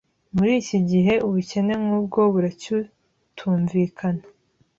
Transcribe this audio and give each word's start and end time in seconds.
Muri 0.35 0.53
iki 0.61 0.79
gihe, 0.89 1.13
ubukene 1.27 1.73
nk'ubwo 1.83 2.19
buracytunvikana. 2.33 4.23